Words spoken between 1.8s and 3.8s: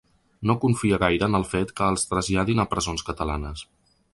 que els traslladin a presons catalanes.